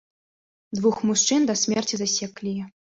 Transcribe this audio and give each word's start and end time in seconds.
Двух 0.79 0.97
мужчын 1.11 1.47
да 1.51 1.59
смерці 1.67 1.95
засеклі. 2.05 2.61